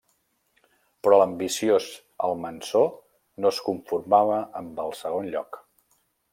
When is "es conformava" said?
3.53-4.41